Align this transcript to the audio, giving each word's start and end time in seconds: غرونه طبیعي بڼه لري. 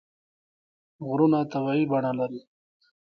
غرونه 1.07 1.39
طبیعي 1.51 1.83
بڼه 1.91 2.11
لري. 2.19 2.41